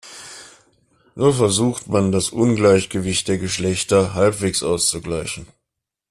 [1.15, 5.45] So versucht man, das Ungleichgewicht der Geschlechter halbwegs auszugleichen.